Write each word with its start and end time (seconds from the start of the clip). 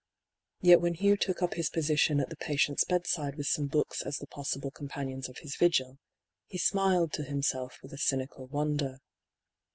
Yet 0.61 0.81
when 0.81 0.95
Hugh 0.95 1.15
took 1.15 1.43
up 1.43 1.53
his 1.53 1.69
position 1.69 2.19
at 2.19 2.31
the 2.31 2.35
patient's 2.35 2.83
bedside 2.83 3.35
with 3.35 3.45
some 3.45 3.67
books 3.67 4.01
as 4.01 4.17
the 4.17 4.25
possible 4.25 4.71
companions 4.71 5.29
of 5.29 5.37
his 5.43 5.55
vigil, 5.57 5.99
he 6.47 6.57
smiled 6.57 7.13
to 7.13 7.23
himself 7.23 7.77
with 7.83 7.93
a 7.93 7.99
cynical 7.99 8.47
wonder. 8.47 8.97